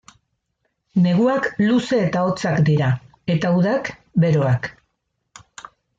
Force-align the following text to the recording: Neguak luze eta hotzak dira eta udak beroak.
Neguak 1.01 1.43
luze 1.59 1.99
eta 2.07 2.23
hotzak 2.29 2.63
dira 2.71 2.87
eta 3.35 3.53
udak 3.59 3.93
beroak. 4.25 4.71